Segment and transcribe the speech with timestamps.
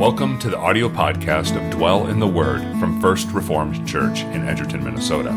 [0.00, 4.48] Welcome to the audio podcast of Dwell in the Word from First Reformed Church in
[4.48, 5.28] Edgerton, Minnesota.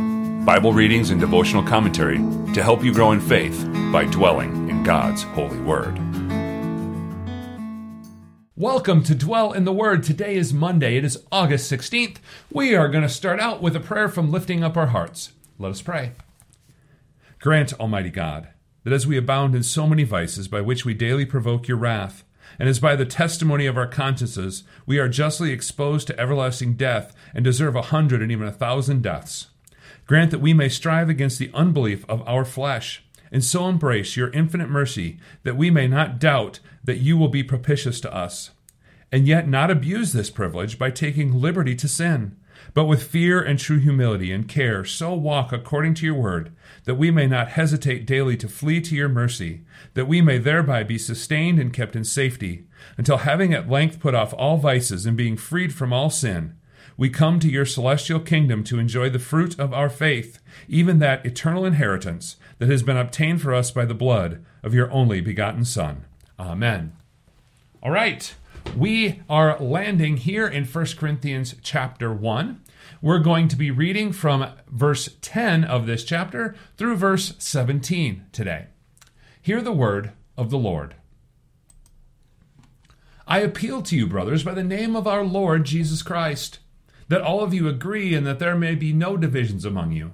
[0.45, 2.19] Bible readings and devotional commentary
[2.53, 5.99] to help you grow in faith by dwelling in God's holy word.
[8.55, 10.01] Welcome to Dwell in the Word.
[10.01, 10.95] Today is Monday.
[10.95, 12.19] It is August 16th.
[12.49, 15.33] We are going to start out with a prayer from lifting up our hearts.
[15.59, 16.13] Let us pray.
[17.41, 18.47] Grant, Almighty God,
[18.85, 22.23] that as we abound in so many vices by which we daily provoke your wrath,
[22.59, 27.15] and as by the testimony of our consciences we are justly exposed to everlasting death
[27.33, 29.47] and deserve a hundred and even a thousand deaths.
[30.05, 34.31] Grant that we may strive against the unbelief of our flesh, and so embrace your
[34.31, 38.51] infinite mercy that we may not doubt that you will be propitious to us,
[39.11, 42.35] and yet not abuse this privilege by taking liberty to sin
[42.73, 46.51] but with fear and true humility and care, so walk according to your word,
[46.85, 49.61] that we may not hesitate daily to flee to your mercy,
[49.93, 52.65] that we may thereby be sustained and kept in safety,
[52.97, 56.55] until having at length put off all vices and being freed from all sin,
[56.95, 61.25] we come to your celestial kingdom to enjoy the fruit of our faith, even that
[61.25, 65.65] eternal inheritance that has been obtained for us by the blood of your only begotten
[65.65, 66.05] Son.
[66.39, 66.93] Amen.
[67.81, 68.35] All right.
[68.77, 72.63] We are landing here in 1 Corinthians chapter 1.
[73.03, 78.67] We're going to be reading from verse 10 of this chapter through verse 17 today.
[79.39, 80.95] Hear the word of the Lord.
[83.27, 86.57] I appeal to you, brothers, by the name of our Lord Jesus Christ,
[87.09, 90.13] that all of you agree and that there may be no divisions among you,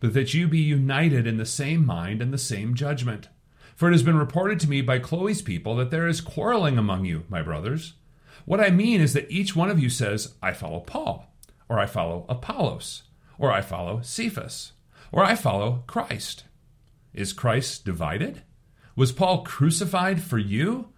[0.00, 3.28] but that you be united in the same mind and the same judgment.
[3.76, 7.04] For it has been reported to me by Chloe's people that there is quarreling among
[7.04, 7.94] you, my brothers.
[8.44, 11.32] What I mean is that each one of you says, I follow Paul,
[11.68, 13.04] or I follow Apollos,
[13.38, 14.72] or I follow Cephas,
[15.12, 16.44] or I follow Christ.
[17.12, 18.42] Is Christ divided?
[18.96, 20.90] Was Paul crucified for you?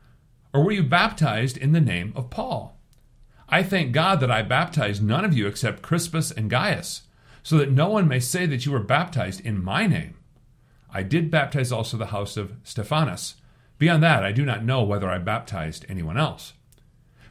[0.52, 2.78] Or were you baptized in the name of Paul?
[3.48, 7.02] I thank God that I baptized none of you except Crispus and Gaius,
[7.42, 10.14] so that no one may say that you were baptized in my name.
[10.92, 13.36] I did baptize also the house of Stephanas.
[13.78, 16.52] Beyond that, I do not know whether I baptized anyone else.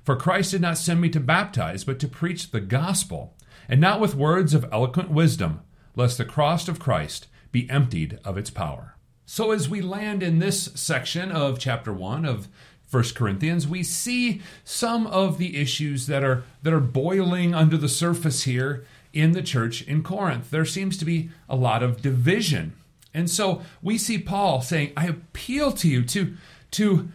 [0.04, 3.36] For Christ did not send me to baptize, but to preach the gospel,
[3.70, 5.62] and not with words of eloquent wisdom,
[5.96, 8.96] lest the cross of Christ be emptied of its power.
[9.26, 12.48] So, as we land in this section of chapter 1 of
[12.90, 17.88] 1 Corinthians, we see some of the issues that are, that are boiling under the
[17.88, 20.50] surface here in the church in Corinth.
[20.50, 22.74] There seems to be a lot of division.
[23.14, 26.36] And so we see Paul saying, I appeal to you to,
[26.72, 27.10] to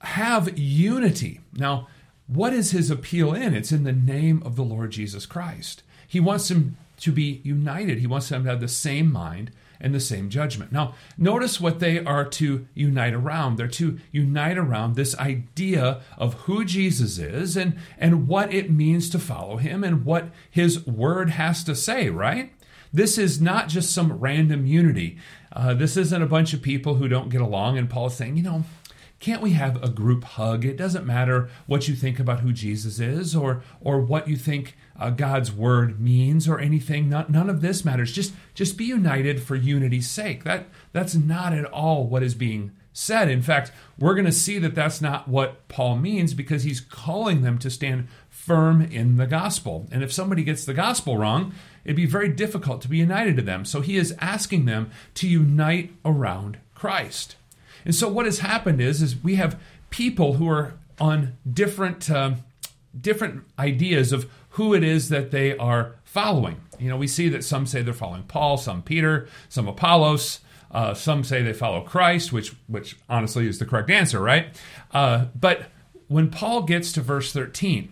[0.00, 1.40] have unity.
[1.52, 1.88] Now,
[2.28, 3.54] what is his appeal in?
[3.54, 5.82] It's in the name of the Lord Jesus Christ.
[6.06, 9.50] He wants them to be united, he wants them to have the same mind
[9.80, 10.72] and the same judgment.
[10.72, 13.56] Now, notice what they are to unite around.
[13.56, 19.08] They're to unite around this idea of who Jesus is and, and what it means
[19.10, 22.52] to follow him and what his word has to say, right?
[22.92, 25.18] This is not just some random unity.
[25.52, 28.36] Uh, this isn't a bunch of people who don't get along, and Paul is saying,
[28.36, 28.64] you know,
[29.20, 30.64] can't we have a group hug?
[30.64, 34.76] It doesn't matter what you think about who Jesus is or or what you think
[34.98, 37.08] uh, God's word means or anything.
[37.08, 38.12] Not, none of this matters.
[38.12, 40.44] Just just be united for unity's sake.
[40.44, 43.28] That that's not at all what is being said.
[43.28, 47.42] In fact, we're going to see that that's not what Paul means because he's calling
[47.42, 49.88] them to stand firm in the gospel.
[49.92, 51.54] And if somebody gets the gospel wrong,
[51.84, 53.64] it'd be very difficult to be united to them.
[53.64, 57.36] So he is asking them to unite around Christ.
[57.84, 62.34] And so what has happened is, is we have people who are on different, uh,
[62.98, 66.60] different ideas of who it is that they are following.
[66.78, 70.40] You know, we see that some say they're following Paul, some Peter, some Apollos.
[70.70, 74.48] Uh, some say they follow Christ, which, which honestly is the correct answer, right?
[74.92, 75.70] Uh, but
[76.08, 77.90] when Paul gets to verse 13,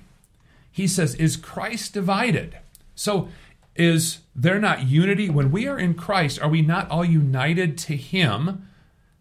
[0.70, 2.58] he says, Is Christ divided?
[2.94, 3.28] So,
[3.74, 5.30] is there not unity?
[5.30, 8.68] When we are in Christ, are we not all united to Him?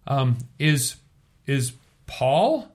[0.07, 0.97] Um, is
[1.45, 1.73] is
[2.05, 2.71] Paul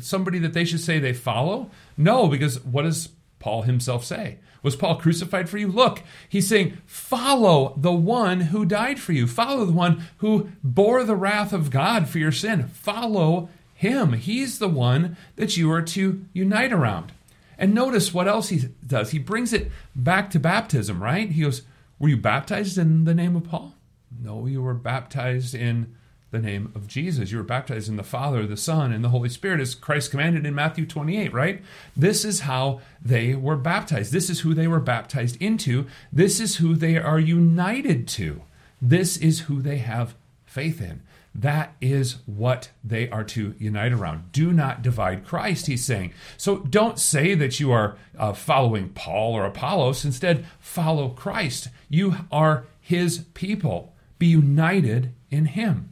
[0.00, 1.70] somebody that they should say they follow?
[1.96, 4.38] No, because what does Paul himself say?
[4.62, 5.66] Was Paul crucified for you?
[5.66, 9.26] Look, he's saying, follow the one who died for you.
[9.26, 12.68] Follow the one who bore the wrath of God for your sin.
[12.68, 14.12] Follow him.
[14.12, 17.12] He's the one that you are to unite around.
[17.58, 19.10] And notice what else he does.
[19.10, 21.30] He brings it back to baptism, right?
[21.30, 21.62] He goes,
[21.98, 23.74] Were you baptized in the name of Paul?
[24.20, 25.94] No, you were baptized in
[26.32, 27.30] the name of Jesus.
[27.30, 30.44] You were baptized in the Father, the Son, and the Holy Spirit, as Christ commanded
[30.44, 31.62] in Matthew 28, right?
[31.96, 34.12] This is how they were baptized.
[34.12, 35.86] This is who they were baptized into.
[36.10, 38.42] This is who they are united to.
[38.80, 40.14] This is who they have
[40.46, 41.02] faith in.
[41.34, 44.32] That is what they are to unite around.
[44.32, 46.12] Do not divide Christ, he's saying.
[46.36, 50.04] So don't say that you are uh, following Paul or Apollos.
[50.04, 51.68] Instead, follow Christ.
[51.88, 53.94] You are his people.
[54.18, 55.91] Be united in him.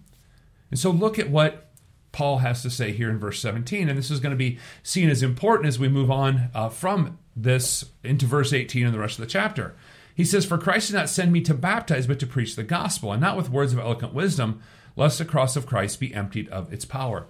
[0.71, 1.71] And so look at what
[2.13, 3.89] Paul has to say here in verse 17.
[3.89, 7.19] And this is going to be seen as important as we move on uh, from
[7.37, 9.75] this into verse 18 and the rest of the chapter.
[10.15, 13.13] He says, For Christ did not send me to baptize, but to preach the gospel,
[13.13, 14.61] and not with words of eloquent wisdom
[14.97, 17.27] lest the cross of Christ be emptied of its power.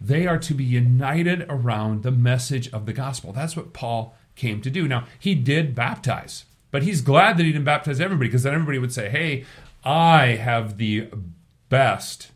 [0.00, 3.32] They are to be united around the message of the gospel.
[3.32, 4.86] That's what Paul came to do.
[4.86, 8.78] Now, he did baptize, but he's glad that he didn't baptize everybody because then everybody
[8.78, 9.44] would say, hey,
[9.84, 11.08] I have the
[11.68, 12.30] best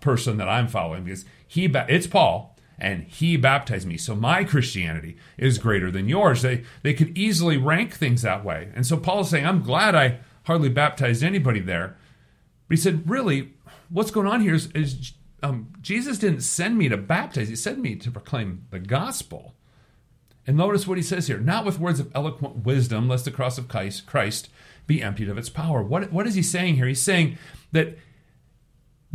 [0.00, 3.96] person that I'm following because he it's Paul and he baptized me.
[3.96, 6.42] So my Christianity is greater than yours.
[6.42, 8.70] They they could easily rank things that way.
[8.74, 11.96] And so Paul is saying, I'm glad I hardly baptized anybody there.
[12.68, 13.52] But he said, really,
[13.90, 15.12] what's going on here is, is
[15.42, 19.54] um, Jesus didn't send me to baptize, he sent me to proclaim the gospel.
[20.46, 23.58] And notice what he says here not with words of eloquent wisdom, lest the cross
[23.58, 24.48] of Christ
[24.86, 25.82] be emptied of its power.
[25.82, 26.86] What, what is he saying here?
[26.86, 27.38] He's saying
[27.72, 27.96] that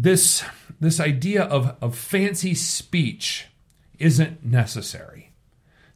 [0.01, 0.43] this,
[0.79, 3.47] this idea of, of fancy speech
[3.97, 5.31] isn't necessary.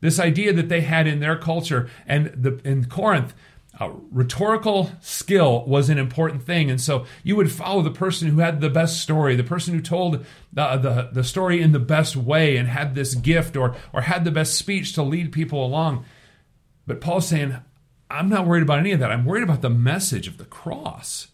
[0.01, 3.33] This idea that they had in their culture and the, in Corinth,
[3.79, 6.69] uh, rhetorical skill was an important thing.
[6.69, 9.81] And so you would follow the person who had the best story, the person who
[9.81, 14.01] told the, the, the story in the best way and had this gift or, or
[14.01, 16.03] had the best speech to lead people along.
[16.85, 17.55] But Paul's saying,
[18.11, 19.11] I'm not worried about any of that.
[19.11, 21.29] I'm worried about the message of the cross.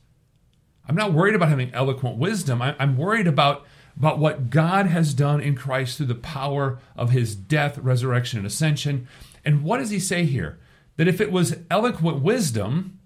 [0.89, 2.61] I'm not worried about having eloquent wisdom.
[2.61, 3.65] I, I'm worried about,
[3.97, 8.47] about what God has done in Christ through the power of his death, resurrection, and
[8.47, 9.07] ascension.
[9.45, 10.59] And what does he say here?
[10.99, 12.99] that if it was eloquent wisdom,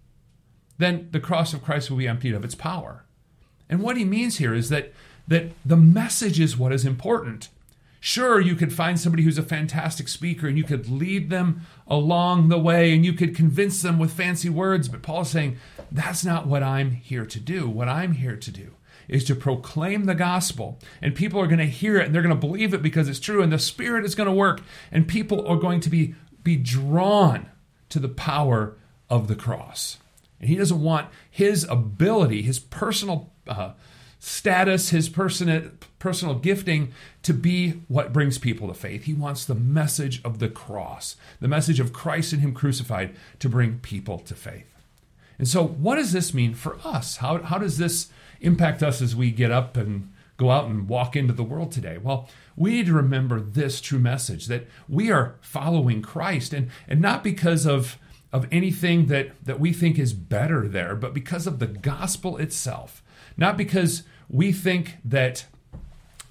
[0.79, 3.05] then the cross of Christ will be emptied of its power.
[3.69, 4.91] And what he means here is that,
[5.27, 7.49] that the message is what is important.
[8.05, 12.49] Sure, you could find somebody who's a fantastic speaker and you could lead them along
[12.49, 15.55] the way and you could convince them with fancy words, but Paul is saying,
[15.89, 17.69] that's not what I'm here to do.
[17.69, 18.73] What I'm here to do
[19.07, 22.35] is to proclaim the gospel, and people are going to hear it and they're going
[22.35, 24.59] to believe it because it's true, and the Spirit is going to work,
[24.91, 26.13] and people are going to be,
[26.43, 27.49] be drawn
[27.87, 28.75] to the power
[29.09, 29.97] of the cross.
[30.41, 33.71] And he doesn't want his ability, his personal uh,
[34.19, 35.71] status, his personal,
[36.03, 36.91] personal gifting
[37.21, 39.05] to be what brings people to faith.
[39.05, 43.47] He wants the message of the cross, the message of Christ and Him crucified to
[43.47, 44.69] bring people to faith.
[45.39, 47.17] And so, what does this mean for us?
[47.17, 48.09] How, how does this
[48.41, 51.97] impact us as we get up and go out and walk into the world today?
[51.97, 52.27] Well,
[52.57, 57.23] we need to remember this true message that we are following Christ and, and not
[57.23, 57.97] because of,
[58.33, 63.01] of anything that, that we think is better there, but because of the gospel itself.
[63.37, 65.45] Not because we think that,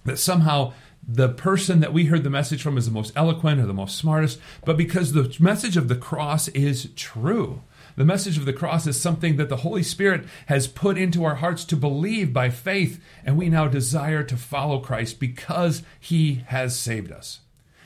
[0.05, 0.73] that somehow
[1.07, 3.97] the person that we heard the message from is the most eloquent or the most
[3.97, 7.63] smartest, but because the message of the cross is true.
[7.97, 11.37] The message of the cross is something that the Holy Spirit has put into our
[11.37, 16.79] hearts to believe by faith, and we now desire to follow Christ because he has
[16.79, 17.41] saved us.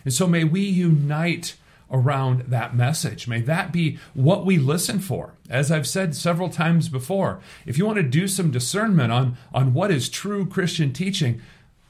[0.04, 1.56] And so may we unite
[1.90, 3.28] around that message.
[3.28, 5.34] May that be what we listen for.
[5.48, 9.72] As I've said several times before, if you want to do some discernment on, on
[9.72, 11.40] what is true Christian teaching,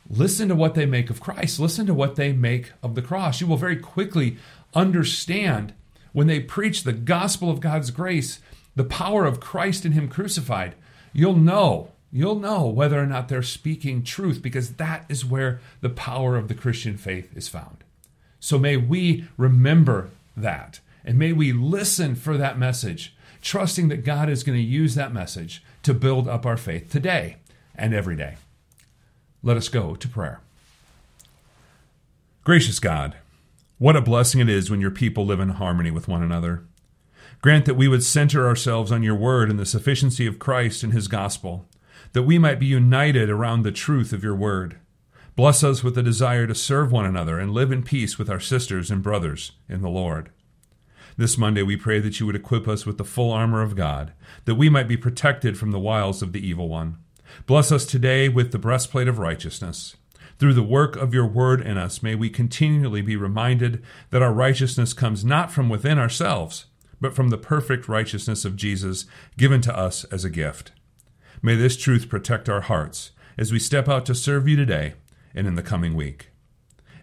[0.08, 3.40] listen to what they make of Christ, listen to what they make of the cross.
[3.40, 4.36] You will very quickly
[4.74, 5.72] understand
[6.12, 8.40] when they preach the gospel of God's grace,
[8.74, 10.74] the power of Christ in Him crucified,
[11.12, 15.90] you'll know, you'll know whether or not they're speaking truth because that is where the
[15.90, 17.84] power of the Christian faith is found.
[18.40, 24.28] So may we remember that and may we listen for that message, trusting that God
[24.28, 27.36] is going to use that message to build up our faith today
[27.74, 28.36] and every day.
[29.42, 30.40] Let us go to prayer.
[32.44, 33.16] Gracious God,
[33.78, 36.64] what a blessing it is when your people live in harmony with one another.
[37.42, 40.92] Grant that we would center ourselves on your word and the sufficiency of Christ and
[40.92, 41.68] his gospel,
[42.12, 44.78] that we might be united around the truth of your word.
[45.36, 48.40] Bless us with the desire to serve one another and live in peace with our
[48.40, 50.30] sisters and brothers in the Lord.
[51.18, 54.12] This Monday, we pray that you would equip us with the full armor of God,
[54.46, 56.96] that we might be protected from the wiles of the evil one.
[57.44, 59.96] Bless us today with the breastplate of righteousness
[60.38, 64.32] through the work of your word in us, may we continually be reminded that our
[64.32, 66.66] righteousness comes not from within ourselves,
[67.00, 70.72] but from the perfect righteousness of Jesus given to us as a gift.
[71.42, 74.94] May this truth protect our hearts as we step out to serve you today
[75.34, 76.30] and in the coming week.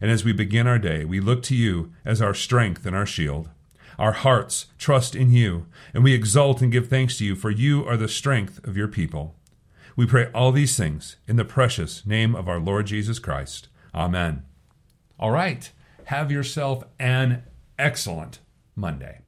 [0.02, 3.06] And as we begin our day, we look to you as our strength and our
[3.06, 3.50] shield.
[3.98, 7.86] Our hearts trust in you, and we exult and give thanks to you, for you
[7.86, 9.36] are the strength of your people.
[9.96, 13.68] We pray all these things in the precious name of our Lord Jesus Christ.
[13.94, 14.44] Amen.
[15.20, 15.70] All right.
[16.06, 17.44] Have yourself an
[17.78, 18.40] excellent
[18.76, 19.20] Monday.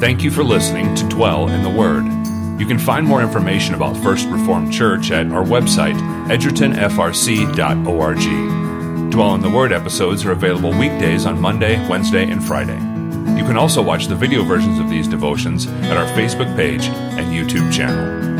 [0.00, 2.04] Thank you for listening to Dwell in the Word.
[2.60, 5.98] You can find more information about First Reformed Church at our website,
[6.28, 9.10] edgertonfrc.org.
[9.10, 12.93] Dwell in the Word episodes are available weekdays on Monday, Wednesday, and Friday.
[13.36, 17.26] You can also watch the video versions of these devotions at our Facebook page and
[17.32, 18.33] YouTube channel.